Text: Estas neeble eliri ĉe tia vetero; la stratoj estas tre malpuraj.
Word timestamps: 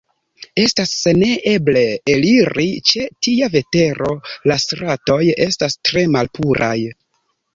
Estas 0.59 0.91
neeble 1.17 1.83
eliri 2.13 2.65
ĉe 2.91 3.05
tia 3.27 3.51
vetero; 3.57 4.09
la 4.51 4.57
stratoj 4.65 5.21
estas 5.47 5.79
tre 5.91 6.07
malpuraj. 6.17 6.75